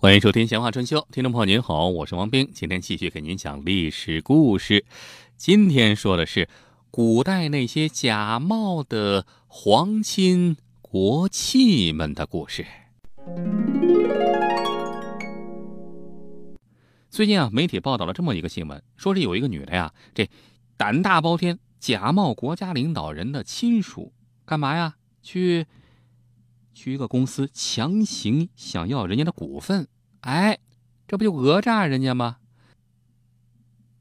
[0.00, 4.84] 欢迎收听《闲话春秋》，听众朋友您好，我是王斌，今天继续给您讲历史故事。
[5.36, 6.48] 今天说的是
[6.88, 12.64] 古代那些假冒的皇亲国戚们的故事。
[17.10, 20.30] 最近啊，媒体报道了这么一个新闻，说是有一个女的呀，这
[20.76, 24.12] 胆大包天，假冒国家领导人的亲属，
[24.46, 24.94] 干嘛呀？
[25.24, 25.66] 去。
[26.78, 29.88] 去一个公司强行想要人家的股份，
[30.20, 30.60] 哎，
[31.08, 32.36] 这不就讹诈人家吗？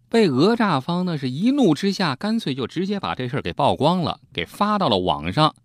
[0.08, 5.56] 被讹诈方呢是一怒之下，干脆就直接把这事儿给曝光了，给发到了网上。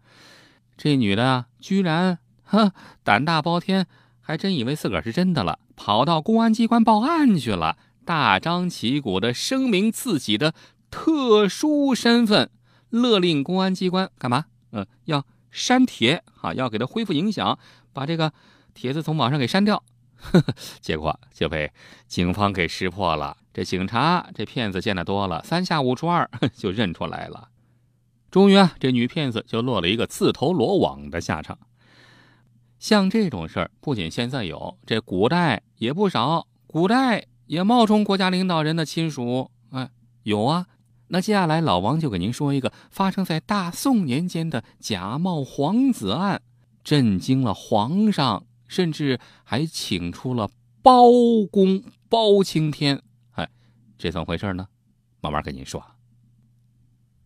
[0.79, 2.73] 这女的啊，居然哼
[3.05, 3.87] 胆大包天，
[4.23, 10.55] 还真以为自个儿是真的了，跑到公安机关报案去了，大张旗鼓的声明自己的
[10.91, 12.51] 特殊身份，
[12.89, 14.47] 勒令公安机关干嘛？
[14.71, 15.27] 嗯，要。
[15.53, 17.57] 删帖啊，要给他恢复影响，
[17.93, 18.33] 把这个
[18.75, 19.85] 帖子从网上给删掉，
[20.81, 21.71] 结果就被
[22.09, 23.37] 警方给识破了。
[23.53, 27.51] 这警察这骗子见得多了，三下五除二 就认出来了。
[28.31, 31.59] 终于啊，这女骗子就落了一个自投罗网的下场。
[32.79, 39.91] 像这种事儿，不仅现在有，这古代也不少，古代也冒充国家领导人的亲属，哎，
[40.23, 40.67] 有啊。
[41.15, 46.41] 那接下来，老王就给您说一个发生在大宋年间的假冒皇子案，
[46.83, 50.49] 震惊了皇上，甚至还请出了
[50.81, 51.11] 包
[51.51, 53.03] 公包青天。
[53.33, 53.47] 哎，
[53.99, 54.69] 这怎么回事呢？
[55.21, 55.85] 慢慢跟您说。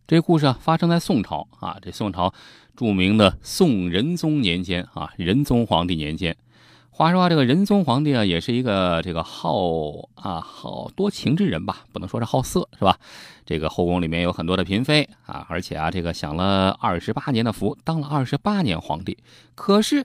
[0.05, 2.33] 这故事啊，发生在宋朝啊，这宋朝
[2.75, 6.35] 著名的宋仁宗年间啊，仁宗皇帝年间。
[6.97, 9.59] 话说啊这个仁宗皇帝啊，也是一个这个好
[10.15, 12.97] 啊好多情之人吧，不能说是好色是吧？
[13.45, 19.15] 这个后宫里面有很多的嫔妃啊，而且啊，这个享了二十八年的福，当了二十八年皇帝。
[19.53, 20.03] 可是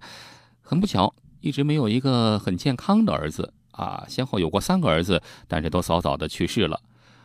[0.60, 6.78] 很不巧，一直没有一个很健康的儿子啊，先后有过三个儿子，但是都早早的去世了。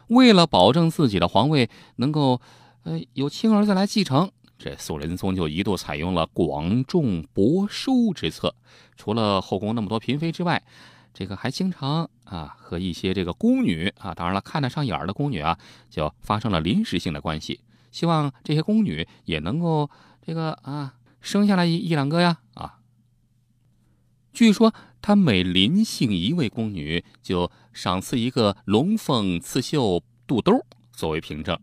[0.08, 2.40] 为了保证自己的皇位能够
[2.84, 4.31] 呃有亲儿子来继承。
[4.59, 8.56] 这宋仁宗就一度采用了广种博收之策，
[8.95, 10.63] 除了后宫那么多嫔妃之外，
[11.13, 15.59] 这个还经常啊和一些这个宫女啊，当然了看得上眼的宫女啊，
[15.91, 19.90] 就发生了临时性的关系，希望这些宫女也能够
[20.25, 22.79] 这个啊生下来一一两个呀啊。
[24.34, 24.73] 据说
[25.03, 31.59] 他每临幸一位宫女，就赏赐一个龙凤刺绣肚兜作为凭证，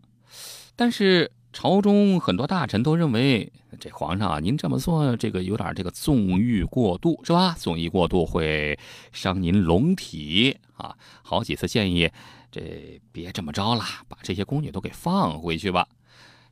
[0.77, 1.33] 但是。
[1.55, 3.49] 朝中很多大臣都认为，
[3.79, 7.55] 这皇上啊，您这么做，这个有点这个纵欲过度，是吧？
[7.57, 8.77] 纵欲过度会
[9.13, 10.97] 伤您龙体啊！
[11.23, 12.11] 好几次建议，
[12.51, 15.87] 这别这么着了，把这些宫女都给放回去吧。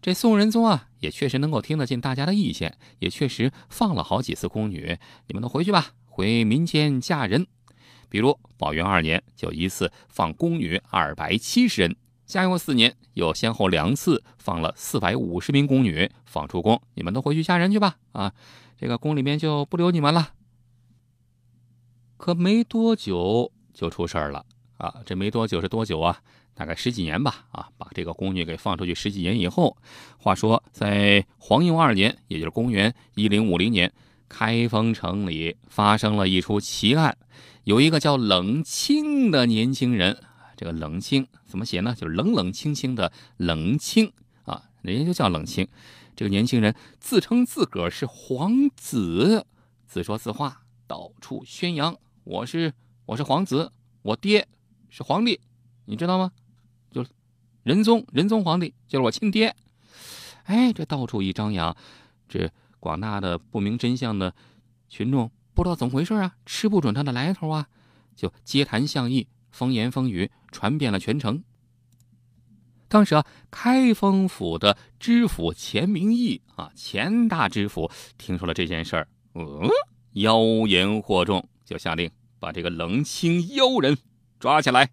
[0.01, 4.97] 这宋仁宗啊，也确实能够听得进大家的意见，也确实放了好几次宫女，
[5.27, 7.45] 你们都回去吧，回民间嫁人。
[8.07, 11.93] 比如宝元二年，就一次放宫女二百七十人。
[12.25, 17.97] 嘉佑四年，又先后两次放了四百五十名宫女放出宫，你们都回去嫁人去吧！
[18.13, 18.33] 啊，
[18.79, 20.29] 这个宫里面就不留你们了。
[22.17, 24.45] 可没多久就出事儿了
[24.77, 24.95] 啊！
[25.05, 26.21] 这没多久是多久啊？
[26.55, 27.45] 大概十几年吧！
[27.51, 29.75] 啊，把这个宫女给放出去十几年以后，
[30.17, 33.91] 话说在皇佑二年，也就是公元一零五零年，
[34.29, 37.17] 开封城里发生了一出奇案，
[37.65, 40.17] 有一个叫冷清的年轻人。
[40.63, 41.93] 这个冷清怎么写呢？
[41.93, 44.13] 就是冷冷清清的冷清
[44.45, 45.67] 啊，人家就叫冷清。
[46.15, 49.45] 这个年轻人自称自个儿是皇子，
[49.85, 52.73] 自说自话，到处宣扬我是
[53.07, 54.47] 我是皇子，我爹
[54.89, 55.41] 是皇帝，
[55.83, 56.31] 你知道吗？
[56.89, 57.09] 就是
[57.63, 59.53] 仁宗仁宗皇帝，就是我亲爹。
[60.45, 61.75] 哎，这到处一张扬，
[62.29, 62.49] 这
[62.79, 64.33] 广大的不明真相的
[64.87, 67.67] 群众不知道怎么回事啊，吃不准他的来头啊，
[68.15, 69.27] 就街谈巷议。
[69.53, 71.41] 风言风语传遍了全城。
[72.89, 79.69] 当时啊，开封府的知府钱明义啊，钱大知府听说了这件事儿，嗯，
[80.13, 80.37] 妖
[80.67, 83.97] 言惑众，就下令把这个冷清妖人
[84.39, 84.89] 抓起来。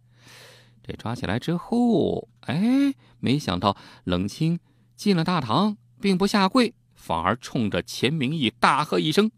[0.82, 4.60] 这抓起来之后，哎，没想到冷清
[4.96, 9.30] 进了大堂，并不下跪，反而冲着钱明义大喝一声。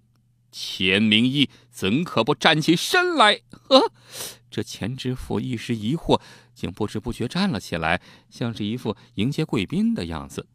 [0.53, 3.41] 钱明义怎可不站起身来？
[3.51, 3.91] 呵，
[4.53, 6.21] 这钱知府一时疑惑，
[6.55, 10.47] 竟不知不觉站了起来，像是一副迎接贵宾的样子。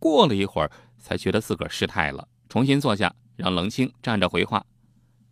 [0.00, 4.66] 过了一会儿，才觉得自个儿失态了，重新坐下，让冷清站着回话。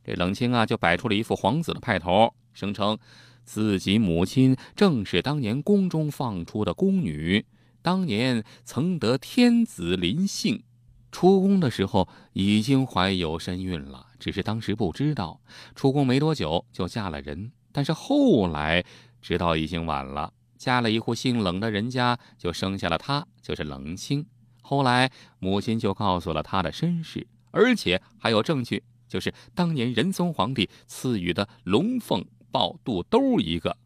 [0.04, 2.96] 这冷清啊，就摆出了一副皇子的派头，声称
[3.44, 7.44] 自己母亲正是当年宫中放出的宫女，
[7.82, 10.62] 当年曾得天子临幸，
[11.10, 14.06] 出宫的时候已经怀有身孕了。
[14.18, 15.40] 只是当时不知道，
[15.74, 17.50] 出宫没多久就嫁了人。
[17.72, 18.84] 但是后来
[19.20, 24.26] 知道已经晚了，嫁了一户姓冷的人家，就生下了他，就是冷清。
[24.60, 33.76] 后来母亲就告诉了他的身世，而且还有证据，就是当年仁宗皇帝赐予的龙凤抱肚兜一个，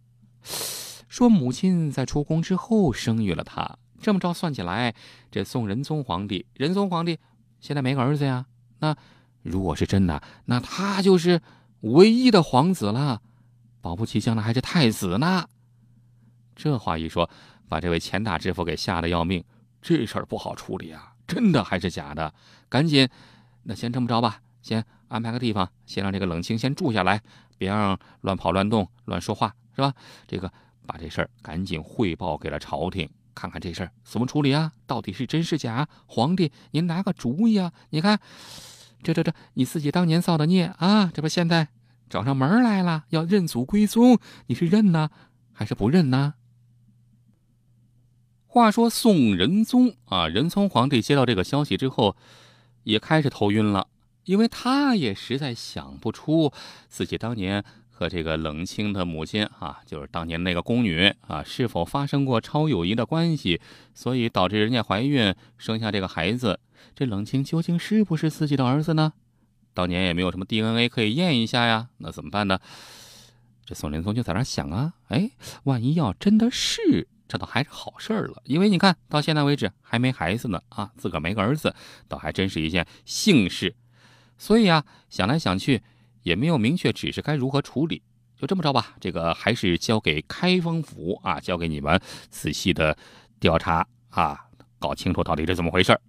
[1.08, 3.78] 说母亲在出宫之后生育了他。
[4.00, 4.94] 这么着算起来，
[5.30, 7.18] 这宋仁宗皇帝，仁宗皇帝
[7.60, 8.44] 现在没个儿子呀。
[8.80, 8.94] 那
[9.42, 11.40] 如果是真的，那他就是
[11.80, 13.22] 唯一的皇子了。
[13.86, 15.48] 保不齐将来还是太子呢。
[16.56, 17.30] 这话一说，
[17.68, 19.44] 把这位钱大知府给吓得要命。
[19.80, 21.14] 这事儿不好处理啊！
[21.24, 22.34] 真的还是假的？
[22.68, 23.08] 赶紧，
[23.62, 27.22] 那先这么着吧，先安排个地方，先让这个冷清先住下来，
[27.58, 29.94] 别让乱跑乱动、乱说话，是吧？
[30.26, 30.52] 这个
[30.84, 34.72] 把这事儿赶紧汇报给了朝廷，看看这事儿怎么处理啊？
[34.84, 35.86] 到底是真是假？
[36.06, 37.72] 皇帝，您拿个主意啊！
[37.90, 38.18] 你看，
[39.04, 41.68] 这这这，你自己当年造的孽啊，这不现在
[42.08, 45.10] 找上门来了，要认祖归宗，你是认呢，
[45.52, 46.34] 还是不认呢？
[48.46, 52.16] 话说宋仁宗啊，仁宗皇帝接到这个消息之后，
[52.84, 53.88] 也开始头晕了，
[54.24, 56.52] 因为他也实在想不出
[56.88, 63.60] 自己当年和这个冷清的母亲啊，就是当年那个宫女啊，是否发生过超友谊的关系，
[63.92, 66.60] 所以导致人家怀孕生下这个孩子。
[66.94, 69.12] 这冷清究竟是不是自己的儿子呢？
[69.76, 72.58] 当年也没有什么 DNA 可以验一下呀，那怎么办呢？
[73.66, 75.30] 这宋仁宗就在那想啊，哎，
[75.64, 77.06] 万一要真的是。
[77.28, 81.74] 这倒还是好事儿了，因为你看到现在为止还没孩子呢啊，自个儿没个儿子，
[82.08, 83.74] 倒还真是一件幸事。
[84.38, 85.82] 所以啊，想来想去
[86.22, 88.00] 也没有明确指示该如何处理，
[88.38, 88.94] 就这么着吧。
[88.98, 92.00] 这个还是交给开封府啊，交给你们
[92.30, 92.96] 仔细的
[93.38, 94.46] 调查啊，
[94.78, 96.00] 搞清楚到底是怎么回事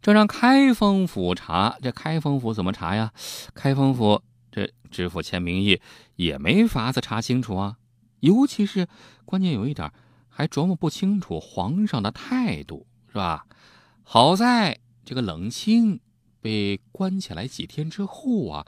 [0.00, 3.12] 这让开封府查，这开封府怎么查呀？
[3.54, 5.80] 开封府这知府签名义
[6.16, 7.76] 也没法子查清楚啊，
[8.20, 8.86] 尤其是
[9.24, 9.92] 关键有一点。
[10.30, 13.44] 还琢磨不清楚皇上的态度，是吧？
[14.04, 15.98] 好在这个冷清
[16.40, 18.64] 被关起来几天之后啊，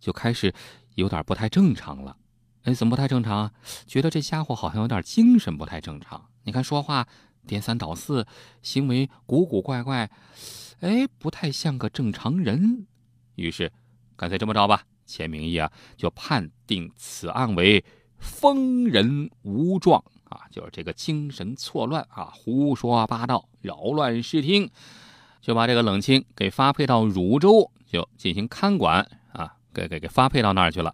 [0.00, 0.52] 就开始
[0.96, 2.16] 有点不太正常了。
[2.64, 3.52] 哎，怎么不太正常？
[3.86, 6.28] 觉得这家伙好像有点精神不太正常。
[6.42, 7.06] 你看说话
[7.46, 8.26] 颠三倒四，
[8.62, 10.10] 行为古古怪怪，
[10.80, 12.86] 哎，不太像个正常人。
[13.36, 13.72] 于是，
[14.16, 17.84] 干脆这么着吧，钱名义啊，就判定此案为
[18.18, 20.02] 疯人无状。
[20.28, 24.68] 啊，就是这个精神错乱啊，胡说八道，扰乱视听，
[25.40, 30.92] 就把这个冷清给发配到汝州，就进行看管啊，给给给发配到那儿去了。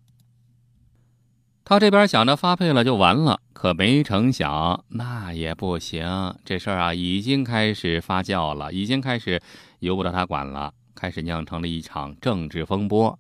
[1.65, 9.41] 他这边想着发配了就完了，可没成想那也不行，这事儿啊已经开始发酵了，已经开始
[9.79, 13.19] 由不得他管了，开始酿成了一场政治风波。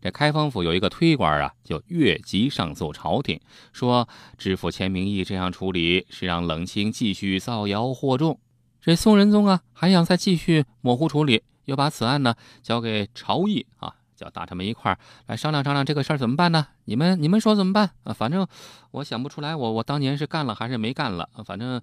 [0.00, 3.38] 这开封府有一个推官啊，就越级上奏朝廷，
[3.72, 4.08] 说
[4.38, 8.38] 知府钱明义这样处理是让冷清继续造谣惑众。
[8.80, 16.66] 这宋仁宗啊，还想再继续模糊处理，又把此案呢交给朝议啊，叫大臣们一块儿来商量商量这个事儿怎么办呢？
[16.84, 18.12] 你们你们说怎么办啊？
[18.12, 18.46] 反正
[18.90, 21.28] 我想不出来，我我当年是干了还是没干了？
[21.46, 21.80] 反正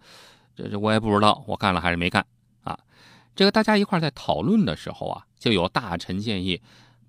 [0.56, 2.24] 这这我也不知道，我干了还是没干
[2.64, 2.78] 啊？
[3.36, 6.62] 这个大家一块在讨论的时候啊，就有大臣建议。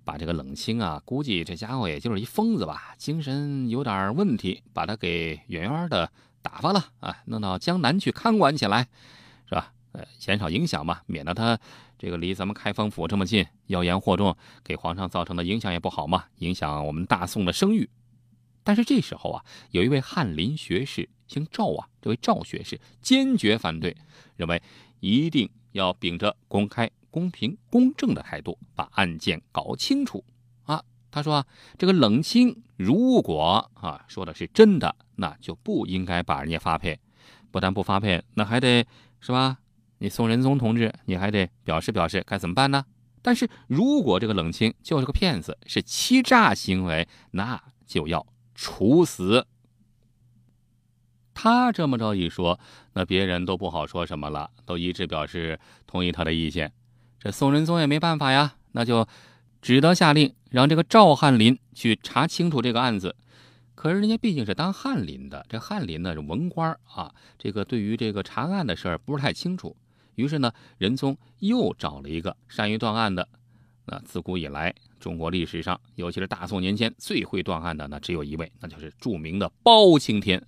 [0.05, 6.09] 把这个冷清啊，估计这家伙也就是一疯子吧，精神有点问题，把他给远远的
[6.41, 8.87] 打发了啊，弄到江南去看管起来，
[9.47, 9.71] 是吧？
[9.91, 11.59] 呃，减少影响嘛，免得他
[11.99, 17.87] 这个离咱们开封府这么近，妖言惑众，给皇上造成的影响也不好嘛，影响我们大宋的声誉。
[18.63, 23.95] 但是这时候啊，有一位翰林学士姓赵啊，这位赵学士坚决反对，
[24.37, 24.61] 认为
[25.01, 26.89] 一定要秉着公开。
[27.11, 30.23] 公平公正的态度把案件搞清楚
[30.65, 30.83] 啊！
[31.09, 36.99] 他说啊，这个冷清如果啊说的是真的，那就不应该把人家发配。
[37.49, 38.85] 不但不发配，那还得
[39.19, 39.57] 是吧？
[39.99, 42.85] 你宋仁宗同志，你还得表示表示该怎么办呢？
[43.21, 48.25] 但是如果这个冷清就是个骗子，是欺诈行为，那就要
[48.55, 49.45] 处死。
[51.33, 52.59] 他这么着一说，
[52.93, 56.71] 那别人都不好说什么了，都一致表示同意他的意见。
[57.19, 59.05] 这宋仁宗也没办法呀，那就
[59.61, 63.15] 只得下令让这个赵翰林去查清楚这个案子。
[63.75, 69.75] 可是人家毕竟是当翰林的，这翰林呢是文官啊，这个对于这个查案的事儿不是太清楚。
[70.19, 73.25] 于是呢，仁宗又找了一个善于断案的。
[73.85, 80.43] 那自古以来，中国历史上，尤其是大宋年间，最会断案的那只有一位，那就是著名的包青天。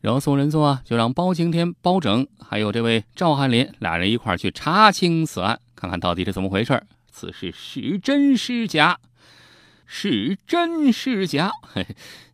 [0.00, 5.60] 然后宋仁宗啊，就让包青天、包拯还有这位赵翰林俩人一块去查清此案。
[5.76, 8.98] 看看到底是怎么回事，此事是真是假？
[9.86, 11.52] 是真是假？
[11.70, 11.86] 嘿，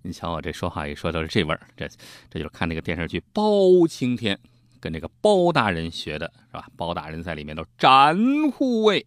[0.02, 1.88] 你瞧我这说话一说都是这味儿，这
[2.30, 4.36] 这就是看那个电视剧《包青天》，
[4.80, 6.68] 跟这个包大人学的是吧？
[6.76, 8.16] 包大人在里面都斩
[8.52, 9.06] 护卫。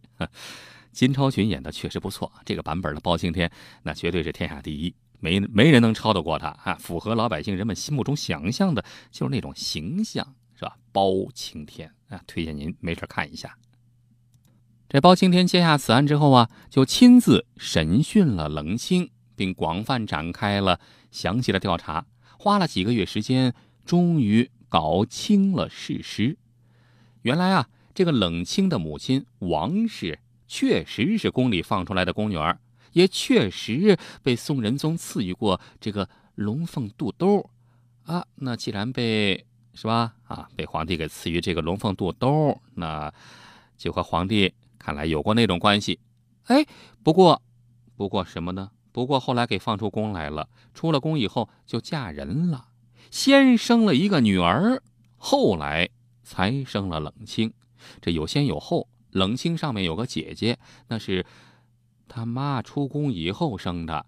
[0.91, 3.49] 金超群演的确实不错，这个版本的包青天
[3.83, 6.73] 那绝对是天下第一，没没人能超得过他啊！
[6.75, 10.75] 符合老百姓人们心目中想象的，就是那种形象，是吧？
[10.91, 13.57] 包青天啊，推荐您没事看一下。
[14.89, 22.05] 这包青天接下此案之后啊，就亲自审讯了冷清，并广泛展开了详细的调查，
[22.37, 23.53] 花了几个月时间，
[23.85, 26.37] 终于搞清了事实。
[27.23, 32.57] 原来啊，这个冷清的母亲王氏确实是宫里放出来的宫女儿，
[32.93, 37.49] 也确实被宋仁宗赐予过这个龙凤肚兜
[38.05, 38.25] 啊。
[38.35, 43.13] 那既然被是吧啊，被皇帝给赐予这个龙凤肚兜，那
[43.75, 44.53] 就和皇帝。
[44.79, 45.99] 看来有过那种关系，
[46.45, 46.65] 哎，
[47.03, 47.39] 不过，
[47.95, 48.71] 不过什么呢？
[48.91, 52.69] 不过后来给放出宫来了，出了宫以后就嫁人了，
[53.11, 54.81] 先生了一个女儿，
[55.17, 55.89] 后来
[56.23, 57.53] 才生了冷清。
[58.01, 61.25] 这有先有后，冷清上面有个姐姐，那是
[62.07, 64.05] 他妈出宫以后生的，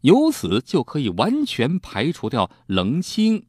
[0.00, 3.44] 由此就可以完全排除掉冷清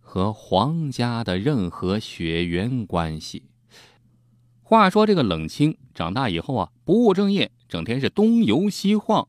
[0.00, 3.44] 和皇家的任何血缘关系。
[4.62, 9.28] 话说这个冷清长大以后啊，不务正业，整天是东游西晃。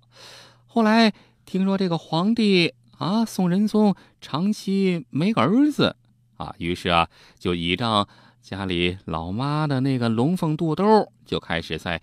[0.65, 1.13] 后来
[1.45, 5.95] 听说这个皇帝啊，宋仁宗长期没个儿子
[6.37, 8.07] 啊，于是啊，就倚仗
[8.41, 12.01] 家里老妈的那个龙凤肚兜，就开始在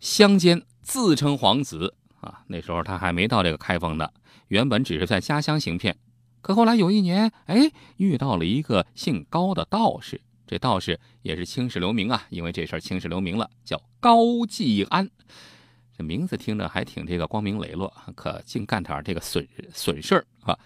[0.00, 2.42] 乡间自称皇子啊。
[2.48, 4.08] 那时候他还没到这个开封呢，
[4.48, 5.96] 原本只是在家乡行骗。
[6.40, 10.20] 可后来有一年，哎，遇到了一个姓高的道士。
[10.46, 15.10] 这道士也是青史留名啊，因为这事儿青史留名了，叫高继安。
[15.96, 20.58] 这名字听着还挺这个光明磊落，可净干点这个损损事儿啊。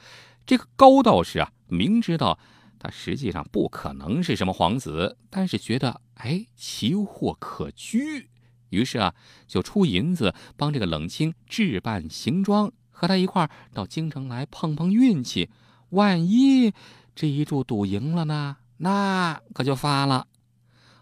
[0.45, 2.39] 这个高道士啊，明知道
[2.79, 8.29] 他实际上不可能是什么皇子，但是觉得哎奇货可居，
[8.71, 9.15] 于是啊
[9.47, 15.51] 就出银子帮这个冷清置办行装，和他一块儿到京城来碰碰运气，
[15.91, 16.73] 万一
[17.15, 18.57] 这一注赌赢了呢？
[18.79, 20.27] 那可就发了。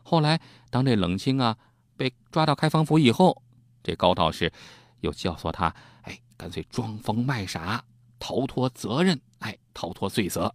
[0.02, 1.56] 后来，当这冷清啊
[1.96, 3.42] 被抓到开封府以后，
[3.82, 4.52] 这高道士
[5.00, 7.82] 又教唆他，哎，干脆装疯卖傻，
[8.18, 10.54] 逃脱责任，哎，逃脱罪责。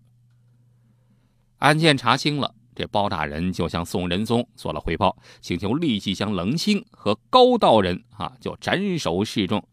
[1.60, 9.64] 案件查清了，这包大人就向宋仁宗做了汇报，请求立即将冷清和高道人啊就斩首示众。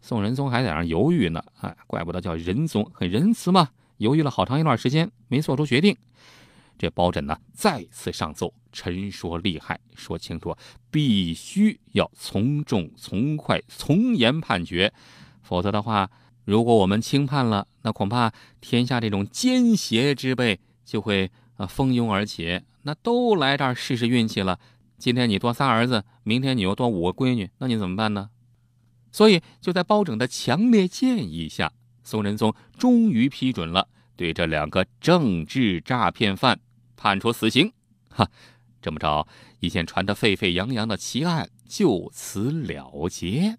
[0.00, 3.68] 宋仁宗还在那犹豫呢，哎，怪不得叫仁宗，很仁慈嘛。
[3.98, 5.96] 犹豫了好长一段时间，没做出决定。
[6.82, 10.56] 这包拯呢，再次上奏陈说利害，说清楚，
[10.90, 14.92] 必须要从重从快从严判决，
[15.42, 16.10] 否则的话，
[16.44, 24.58] 如果我们轻判了，那恐怕天下这种奸邪之辈就会啊蜂拥而起，那都来这儿试试运气了。
[24.98, 28.30] 今天你多仨儿子，明天你又多五个闺女，那你怎么办呢？
[29.12, 31.72] 所以就在包拯的强烈建议下，
[32.02, 33.86] 宋仁宗终于批准了。
[34.14, 36.60] 对这两个政治诈骗犯
[37.02, 37.72] 判处死刑，
[38.10, 38.30] 哈，
[38.80, 39.26] 这么着，
[39.58, 43.58] 一件传得沸沸扬扬的奇案就此了结。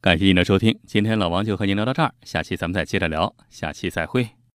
[0.00, 4.30] 感谢您的收听，今天老王就和您聊到这儿，下期咱们再接着聊，下期再会。